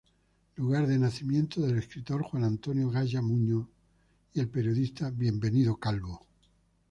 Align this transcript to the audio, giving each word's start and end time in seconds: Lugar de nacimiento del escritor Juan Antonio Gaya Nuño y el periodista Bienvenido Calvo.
Lugar 0.55 0.87
de 0.87 0.97
nacimiento 0.97 1.61
del 1.61 1.77
escritor 1.77 2.23
Juan 2.23 2.43
Antonio 2.43 2.89
Gaya 2.89 3.21
Nuño 3.21 3.69
y 4.33 4.39
el 4.39 4.47
periodista 4.49 5.11
Bienvenido 5.11 5.77
Calvo. 5.77 6.25